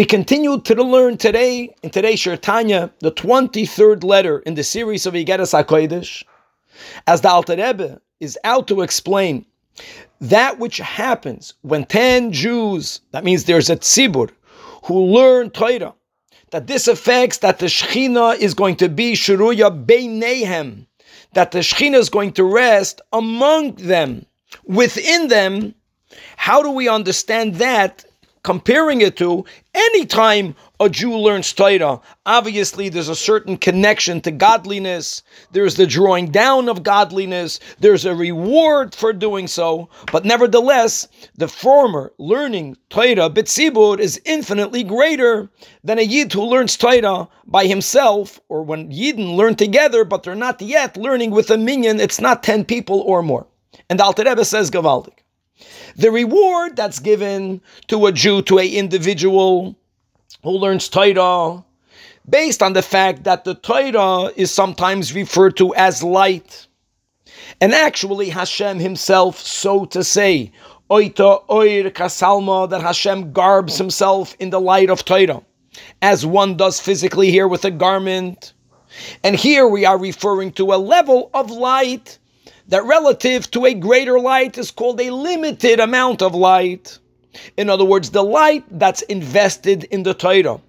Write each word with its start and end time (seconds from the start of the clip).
We 0.00 0.06
continue 0.06 0.58
to 0.62 0.82
learn 0.82 1.18
today, 1.18 1.74
in 1.82 1.90
today's 1.90 2.20
Shiur 2.20 2.40
Tanya, 2.40 2.90
the 3.00 3.12
23rd 3.12 4.02
letter 4.02 4.38
in 4.38 4.54
the 4.54 4.64
series 4.64 5.04
of 5.04 5.12
Igeres 5.12 5.52
HaKodesh, 5.52 6.24
as 7.06 7.20
the 7.20 7.28
Alter 7.28 7.56
Rebbe 7.56 8.00
is 8.18 8.38
out 8.42 8.66
to 8.68 8.80
explain 8.80 9.44
that 10.22 10.58
which 10.58 10.78
happens 10.78 11.52
when 11.60 11.84
10 11.84 12.32
Jews, 12.32 13.02
that 13.10 13.24
means 13.24 13.44
there's 13.44 13.68
a 13.68 13.76
tzibur, 13.76 14.30
who 14.84 15.04
learn 15.04 15.50
Torah, 15.50 15.92
that 16.50 16.66
this 16.66 16.88
affects 16.88 17.36
that 17.36 17.58
the 17.58 17.66
Shechina 17.66 18.38
is 18.38 18.54
going 18.54 18.76
to 18.76 18.88
be 18.88 19.12
Shuruya 19.12 19.84
Beinehem, 19.84 20.86
that 21.34 21.50
the 21.50 21.58
Shechina 21.58 21.96
is 21.96 22.08
going 22.08 22.32
to 22.32 22.44
rest 22.44 23.02
among 23.12 23.74
them, 23.74 24.24
within 24.64 25.28
them. 25.28 25.74
How 26.38 26.62
do 26.62 26.70
we 26.70 26.88
understand 26.88 27.56
that 27.56 28.06
comparing 28.42 29.00
it 29.00 29.16
to 29.18 29.44
any 29.74 30.06
time 30.06 30.54
a 30.80 30.88
Jew 30.88 31.16
learns 31.16 31.52
Torah, 31.52 32.00
obviously 32.24 32.88
there's 32.88 33.08
a 33.08 33.16
certain 33.16 33.56
connection 33.56 34.20
to 34.22 34.30
godliness. 34.30 35.22
There's 35.52 35.76
the 35.76 35.86
drawing 35.86 36.30
down 36.30 36.68
of 36.68 36.82
godliness. 36.82 37.60
There's 37.78 38.06
a 38.06 38.14
reward 38.14 38.94
for 38.94 39.12
doing 39.12 39.46
so. 39.46 39.90
But 40.10 40.24
nevertheless, 40.24 41.06
the 41.36 41.48
former 41.48 42.12
learning 42.18 42.76
Torah 42.88 43.28
bitzibur 43.30 43.98
is 43.98 44.20
infinitely 44.24 44.84
greater 44.84 45.50
than 45.84 45.98
a 45.98 46.02
Yid 46.02 46.32
who 46.32 46.44
learns 46.44 46.76
Torah 46.76 47.28
by 47.46 47.66
himself, 47.66 48.40
or 48.48 48.62
when 48.62 48.90
Yidden 48.90 49.36
learn 49.36 49.56
together, 49.56 50.04
but 50.04 50.22
they're 50.22 50.34
not 50.34 50.62
yet 50.62 50.96
learning 50.96 51.30
with 51.30 51.50
a 51.50 51.58
minyan. 51.58 52.00
It's 52.00 52.20
not 52.20 52.42
ten 52.42 52.64
people 52.64 53.00
or 53.00 53.22
more. 53.22 53.46
And 53.88 53.98
the 53.98 54.04
Alter 54.04 54.24
Rebbe 54.24 54.44
says 54.44 54.70
Gavaldik. 54.70 55.18
The 55.96 56.10
reward 56.10 56.76
that's 56.76 56.98
given 56.98 57.60
to 57.88 58.06
a 58.06 58.12
Jew, 58.12 58.42
to 58.42 58.58
a 58.58 58.68
individual 58.68 59.76
who 60.42 60.50
learns 60.50 60.88
Torah, 60.88 61.64
based 62.28 62.62
on 62.62 62.72
the 62.72 62.82
fact 62.82 63.24
that 63.24 63.44
the 63.44 63.54
Torah 63.54 64.32
is 64.36 64.50
sometimes 64.50 65.14
referred 65.14 65.56
to 65.56 65.74
as 65.74 66.02
light. 66.02 66.66
And 67.60 67.74
actually, 67.74 68.30
Hashem 68.30 68.78
himself, 68.78 69.38
so 69.38 69.84
to 69.86 70.04
say, 70.04 70.52
oita 70.90 71.44
oir 71.48 71.90
kasalma, 71.90 72.68
that 72.70 72.82
Hashem 72.82 73.32
garbs 73.32 73.78
himself 73.78 74.34
in 74.38 74.50
the 74.50 74.60
light 74.60 74.90
of 74.90 75.04
Torah, 75.04 75.42
as 76.02 76.24
one 76.24 76.56
does 76.56 76.80
physically 76.80 77.30
here 77.30 77.48
with 77.48 77.64
a 77.64 77.70
garment. 77.70 78.54
And 79.22 79.36
here 79.36 79.68
we 79.68 79.84
are 79.84 79.98
referring 79.98 80.52
to 80.52 80.72
a 80.72 80.76
level 80.76 81.30
of 81.32 81.50
light 81.50 82.18
that 82.70 82.84
relative 82.84 83.50
to 83.50 83.66
a 83.66 83.74
greater 83.74 84.18
light 84.18 84.56
is 84.56 84.70
called 84.70 85.00
a 85.00 85.10
limited 85.10 85.80
amount 85.80 86.22
of 86.22 86.34
light. 86.34 86.98
In 87.56 87.68
other 87.68 87.84
words, 87.84 88.10
the 88.10 88.22
light 88.24 88.64
that's 88.78 89.02
invested 89.02 89.84
in 89.84 90.04
the 90.04 90.14
Torah. 90.14 90.60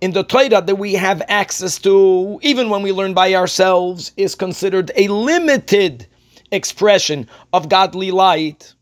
In 0.00 0.12
the 0.12 0.24
Torah 0.24 0.62
that 0.62 0.78
we 0.78 0.94
have 0.94 1.22
access 1.28 1.78
to, 1.80 2.38
even 2.42 2.68
when 2.68 2.82
we 2.82 2.92
learn 2.92 3.14
by 3.14 3.34
ourselves, 3.34 4.12
is 4.16 4.34
considered 4.34 4.90
a 4.96 5.08
limited 5.08 6.06
expression 6.50 7.28
of 7.52 7.68
godly 7.68 8.10
light, 8.10 8.74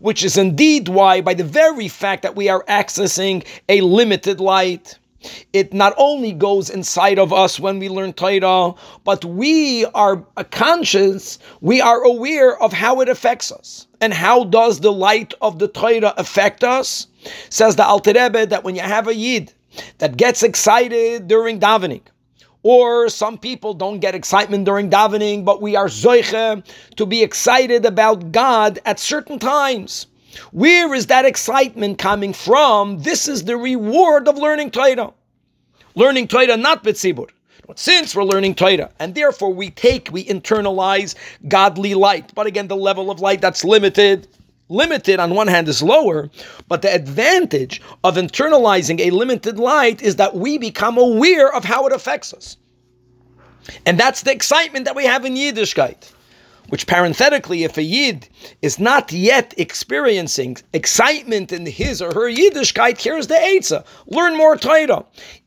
which 0.00 0.24
is 0.24 0.36
indeed 0.36 0.88
why, 0.88 1.20
by 1.20 1.34
the 1.34 1.44
very 1.44 1.88
fact 1.88 2.22
that 2.22 2.36
we 2.36 2.48
are 2.48 2.64
accessing 2.64 3.44
a 3.68 3.80
limited 3.80 4.40
light, 4.40 4.98
it 5.52 5.72
not 5.72 5.94
only 5.96 6.32
goes 6.32 6.70
inside 6.70 7.18
of 7.18 7.32
us 7.32 7.60
when 7.60 7.78
we 7.78 7.88
learn 7.88 8.12
Torah, 8.12 8.74
but 9.04 9.24
we 9.24 9.84
are 9.94 10.16
conscious, 10.50 11.38
we 11.60 11.80
are 11.80 12.02
aware 12.02 12.60
of 12.62 12.72
how 12.72 13.00
it 13.00 13.08
affects 13.08 13.52
us. 13.52 13.86
And 14.00 14.12
how 14.12 14.44
does 14.44 14.80
the 14.80 14.92
light 14.92 15.32
of 15.40 15.58
the 15.58 15.68
Torah 15.68 16.14
affect 16.16 16.64
us? 16.64 17.06
Says 17.50 17.76
the 17.76 17.86
Alter 17.86 18.12
Rebbe 18.14 18.46
that 18.46 18.64
when 18.64 18.74
you 18.74 18.82
have 18.82 19.06
a 19.06 19.14
Yid 19.14 19.52
that 19.98 20.16
gets 20.16 20.42
excited 20.42 21.28
during 21.28 21.60
davening, 21.60 22.02
or 22.64 23.08
some 23.08 23.38
people 23.38 23.74
don't 23.74 23.98
get 23.98 24.14
excitement 24.14 24.64
during 24.64 24.88
davening, 24.90 25.44
but 25.44 25.60
we 25.60 25.74
are 25.74 25.86
zoiche 25.86 26.64
to 26.96 27.06
be 27.06 27.22
excited 27.22 27.84
about 27.84 28.30
God 28.32 28.78
at 28.84 29.00
certain 29.00 29.38
times. 29.38 30.06
Where 30.52 30.94
is 30.94 31.06
that 31.06 31.24
excitement 31.24 31.98
coming 31.98 32.32
from? 32.32 33.02
This 33.02 33.28
is 33.28 33.44
the 33.44 33.56
reward 33.56 34.28
of 34.28 34.38
learning 34.38 34.70
Torah. 34.70 35.12
Learning 35.94 36.26
Torah, 36.26 36.56
not 36.56 36.84
B'tzibur. 36.84 37.28
Since 37.76 38.14
we're 38.14 38.24
learning 38.24 38.56
Torah, 38.56 38.90
and 38.98 39.14
therefore 39.14 39.54
we 39.54 39.70
take, 39.70 40.10
we 40.12 40.24
internalize 40.24 41.14
godly 41.48 41.94
light. 41.94 42.34
But 42.34 42.46
again, 42.46 42.68
the 42.68 42.76
level 42.76 43.10
of 43.10 43.20
light 43.20 43.40
that's 43.40 43.64
limited, 43.64 44.28
limited 44.68 45.20
on 45.20 45.34
one 45.34 45.46
hand 45.46 45.68
is 45.68 45.82
lower, 45.82 46.28
but 46.68 46.82
the 46.82 46.94
advantage 46.94 47.80
of 48.04 48.16
internalizing 48.16 49.00
a 49.00 49.10
limited 49.10 49.58
light 49.58 50.02
is 50.02 50.16
that 50.16 50.34
we 50.34 50.58
become 50.58 50.98
aware 50.98 51.54
of 51.54 51.64
how 51.64 51.86
it 51.86 51.92
affects 51.92 52.34
us. 52.34 52.56
And 53.86 53.98
that's 53.98 54.22
the 54.22 54.32
excitement 54.32 54.84
that 54.84 54.96
we 54.96 55.04
have 55.04 55.24
in 55.24 55.34
Yiddishkeit 55.34 56.12
which 56.72 56.86
parenthetically, 56.86 57.64
if 57.64 57.76
a 57.76 57.82
Yid 57.82 58.30
is 58.62 58.78
not 58.78 59.12
yet 59.12 59.52
experiencing 59.58 60.56
excitement 60.72 61.52
in 61.52 61.66
his 61.66 62.00
or 62.00 62.14
her 62.14 62.32
Yiddishkeit, 62.32 62.98
here's 62.98 63.26
the 63.26 63.34
Eitzah. 63.34 63.84
Learn 64.06 64.38
more 64.38 64.56
Torah. 64.56 65.04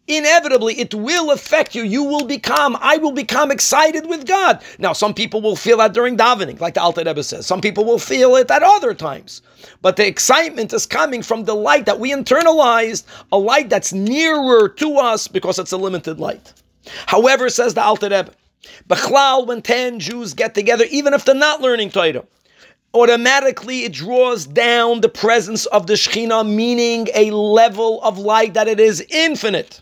Inevitably, 0.07 0.79
it 0.79 0.93
will 0.93 1.31
affect 1.31 1.73
you. 1.73 1.81
You 1.81 2.03
will 2.03 2.27
become, 2.27 2.77
I 2.79 2.97
will 2.97 3.11
become 3.11 3.49
excited 3.49 4.05
with 4.05 4.27
God. 4.27 4.61
Now, 4.77 4.93
some 4.93 5.15
people 5.15 5.41
will 5.41 5.55
feel 5.55 5.77
that 5.77 5.95
during 5.95 6.15
davening, 6.15 6.59
like 6.59 6.75
the 6.75 6.81
Alter 6.81 7.01
Rebbe 7.03 7.23
says. 7.23 7.47
Some 7.47 7.59
people 7.59 7.85
will 7.85 7.97
feel 7.97 8.35
it 8.35 8.51
at 8.51 8.61
other 8.61 8.93
times. 8.93 9.41
But 9.81 9.95
the 9.95 10.05
excitement 10.05 10.73
is 10.73 10.85
coming 10.85 11.23
from 11.23 11.45
the 11.45 11.55
light 11.55 11.87
that 11.87 11.99
we 11.99 12.11
internalized, 12.11 13.03
a 13.31 13.39
light 13.39 13.69
that's 13.69 13.93
nearer 13.93 14.69
to 14.69 14.97
us 14.99 15.27
because 15.27 15.57
it's 15.57 15.71
a 15.71 15.77
limited 15.77 16.19
light. 16.19 16.53
However, 17.07 17.49
says 17.49 17.73
the 17.73 17.81
Alter 17.81 18.09
Rebbe, 18.09 18.31
Bechlal, 18.87 19.47
when 19.47 19.61
10 19.61 19.99
Jews 19.99 20.33
get 20.33 20.55
together, 20.55 20.85
even 20.89 21.13
if 21.13 21.25
they're 21.25 21.35
not 21.35 21.61
learning 21.61 21.91
Torah, 21.91 22.25
automatically 22.93 23.83
it 23.83 23.93
draws 23.93 24.47
down 24.47 25.01
the 25.01 25.09
presence 25.09 25.65
of 25.67 25.87
the 25.87 25.93
Shekhinah, 25.93 26.47
meaning 26.47 27.07
a 27.13 27.31
level 27.31 28.01
of 28.03 28.17
light 28.17 28.53
that 28.53 28.67
it 28.67 28.79
is 28.79 29.05
infinite. 29.09 29.81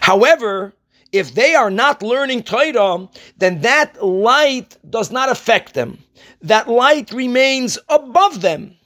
However, 0.00 0.74
if 1.12 1.34
they 1.34 1.54
are 1.54 1.70
not 1.70 2.02
learning 2.02 2.44
Torah, 2.44 3.08
then 3.38 3.60
that 3.62 4.04
light 4.04 4.76
does 4.88 5.10
not 5.10 5.28
affect 5.28 5.74
them. 5.74 5.98
That 6.42 6.68
light 6.68 7.12
remains 7.12 7.78
above 7.88 8.40
them. 8.40 8.76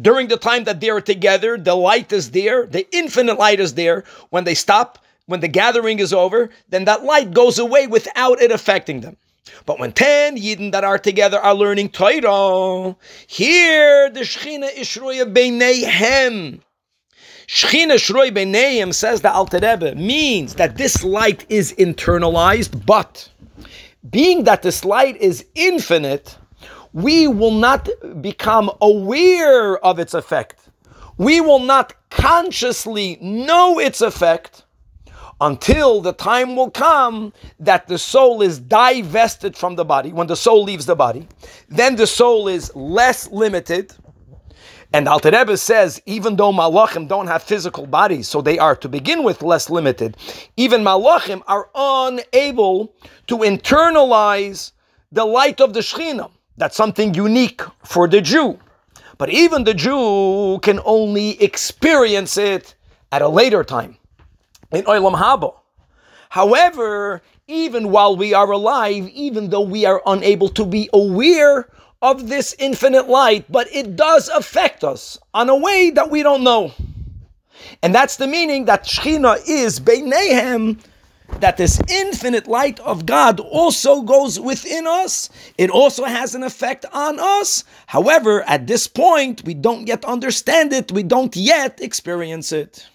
During 0.00 0.28
the 0.28 0.36
time 0.36 0.64
that 0.64 0.80
they 0.80 0.88
are 0.90 1.00
together, 1.00 1.58
the 1.58 1.74
light 1.74 2.12
is 2.12 2.30
there, 2.30 2.66
the 2.66 2.86
infinite 2.96 3.38
light 3.38 3.60
is 3.60 3.74
there. 3.74 4.04
When 4.30 4.44
they 4.44 4.54
stop, 4.54 4.98
when 5.26 5.40
the 5.40 5.48
gathering 5.48 5.98
is 5.98 6.12
over, 6.12 6.50
then 6.68 6.84
that 6.84 7.04
light 7.04 7.32
goes 7.32 7.58
away 7.58 7.86
without 7.86 8.40
it 8.40 8.50
affecting 8.50 9.00
them. 9.00 9.16
But 9.66 9.78
when 9.78 9.92
10 9.92 10.36
Yidden 10.36 10.72
that 10.72 10.84
are 10.84 10.98
together 10.98 11.38
are 11.38 11.54
learning 11.54 11.90
Torah, 11.90 12.96
here 13.26 14.10
the 14.10 14.20
Shechina 14.20 14.70
Ishroya 14.74 15.32
Beineihem. 15.32 16.60
Shechina 17.46 17.94
Shroi 17.94 18.30
Beineihem 18.30 18.94
says 18.94 19.20
the 19.20 19.32
Alter 19.32 19.58
Rebbe 19.58 19.94
means 19.94 20.54
that 20.54 20.76
this 20.76 21.04
light 21.04 21.44
is 21.48 21.74
internalized, 21.74 22.86
but 22.86 23.28
being 24.10 24.44
that 24.44 24.62
this 24.62 24.84
light 24.84 25.16
is 25.18 25.44
infinite, 25.54 26.38
we 26.92 27.26
will 27.26 27.52
not 27.52 27.88
become 28.20 28.70
aware 28.80 29.76
of 29.84 29.98
its 29.98 30.14
effect. 30.14 30.68
We 31.18 31.40
will 31.40 31.58
not 31.58 31.94
consciously 32.10 33.18
know 33.20 33.78
its 33.78 34.00
effect 34.00 34.64
until 35.42 36.00
the 36.00 36.12
time 36.12 36.54
will 36.54 36.70
come 36.70 37.32
that 37.58 37.88
the 37.88 37.98
soul 37.98 38.42
is 38.42 38.60
divested 38.60 39.56
from 39.56 39.74
the 39.74 39.84
body. 39.84 40.12
When 40.12 40.28
the 40.28 40.36
soul 40.36 40.62
leaves 40.62 40.86
the 40.86 40.94
body, 40.94 41.26
then 41.68 41.96
the 41.96 42.06
soul 42.06 42.46
is 42.46 42.74
less 42.76 43.28
limited. 43.30 43.92
And 44.92 45.08
Alter 45.08 45.32
Rebbe 45.32 45.56
says, 45.56 46.00
even 46.06 46.36
though 46.36 46.52
malachim 46.52 47.08
don't 47.08 47.26
have 47.26 47.42
physical 47.42 47.86
bodies, 47.86 48.28
so 48.28 48.40
they 48.40 48.58
are 48.58 48.76
to 48.76 48.88
begin 48.88 49.24
with 49.24 49.42
less 49.42 49.68
limited, 49.68 50.16
even 50.56 50.84
malachim 50.84 51.42
are 51.48 51.68
unable 51.74 52.94
to 53.26 53.38
internalize 53.38 54.72
the 55.10 55.24
light 55.24 55.60
of 55.60 55.72
the 55.72 55.80
Shekhinah. 55.80 56.30
That's 56.56 56.76
something 56.76 57.14
unique 57.14 57.62
for 57.84 58.06
the 58.06 58.20
Jew. 58.20 58.60
But 59.18 59.30
even 59.30 59.64
the 59.64 59.74
Jew 59.74 60.60
can 60.62 60.78
only 60.84 61.42
experience 61.42 62.36
it 62.36 62.76
at 63.10 63.22
a 63.22 63.28
later 63.28 63.64
time 63.64 63.96
in 64.72 64.84
Olam 64.84 65.16
Haba. 65.16 65.54
However, 66.30 67.22
even 67.46 67.90
while 67.90 68.16
we 68.16 68.32
are 68.32 68.50
alive, 68.50 69.08
even 69.08 69.50
though 69.50 69.60
we 69.60 69.84
are 69.84 70.02
unable 70.06 70.48
to 70.50 70.64
be 70.64 70.88
aware 70.92 71.68
of 72.00 72.28
this 72.28 72.54
infinite 72.58 73.08
light, 73.08 73.44
but 73.50 73.68
it 73.72 73.96
does 73.96 74.28
affect 74.28 74.82
us 74.82 75.18
on 75.34 75.48
a 75.48 75.56
way 75.56 75.90
that 75.90 76.10
we 76.10 76.22
don't 76.22 76.42
know. 76.42 76.72
And 77.82 77.94
that's 77.94 78.16
the 78.16 78.26
meaning 78.26 78.64
that 78.64 78.84
Shechina 78.84 79.38
is 79.46 79.78
Beinehem, 79.78 80.78
that 81.40 81.56
this 81.56 81.80
infinite 81.88 82.46
light 82.46 82.80
of 82.80 83.06
God 83.06 83.40
also 83.40 84.02
goes 84.02 84.40
within 84.40 84.86
us. 84.86 85.28
It 85.58 85.70
also 85.70 86.04
has 86.04 86.34
an 86.34 86.42
effect 86.42 86.84
on 86.92 87.18
us. 87.20 87.64
However, 87.86 88.42
at 88.42 88.66
this 88.66 88.88
point, 88.88 89.44
we 89.44 89.54
don't 89.54 89.86
yet 89.86 90.04
understand 90.04 90.72
it, 90.72 90.92
we 90.92 91.02
don't 91.02 91.34
yet 91.36 91.80
experience 91.80 92.52
it. 92.52 92.90